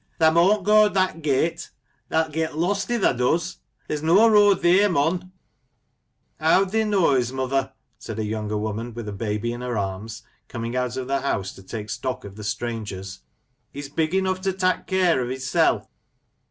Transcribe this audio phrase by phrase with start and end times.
[0.17, 1.69] thae maun't go that gate
[2.07, 3.57] 1 Thaelt get lost i' thae does;
[3.87, 5.31] there's no road theer, mon
[6.39, 10.23] I ""Howd thi* noise, mother," said a younger woman, with a baby in her arms,
[10.47, 13.19] coming out of the house to take stock of the strangers,"
[13.73, 15.85] He's big enough to tak' care o' his seP!